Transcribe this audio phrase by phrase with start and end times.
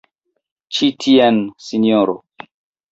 [0.77, 1.39] Ĉi tien,
[1.69, 2.21] sinjoro!